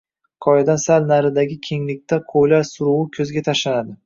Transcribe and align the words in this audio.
Qoyadan 0.45 0.79
sal 0.83 1.05
naridagi 1.11 1.57
kenglikda 1.67 2.19
qoʻylar 2.33 2.67
suruvi 2.71 3.07
koʻzga 3.19 3.47
tashlanadi 3.51 3.97